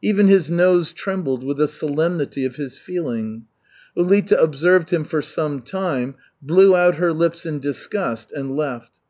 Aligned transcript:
Even 0.00 0.28
his 0.28 0.48
nose 0.48 0.92
trembled 0.92 1.42
with 1.42 1.56
the 1.56 1.66
solemnity 1.66 2.44
of 2.44 2.54
his 2.54 2.78
feeling. 2.78 3.46
Ulita 3.98 4.40
observed 4.40 4.92
him 4.92 5.02
for 5.02 5.20
some 5.20 5.60
time, 5.60 6.14
blew 6.40 6.76
out 6.76 6.98
her 6.98 7.12
lips 7.12 7.44
in 7.44 7.58
disgust 7.58 8.30
and 8.30 8.54
left. 8.56 9.00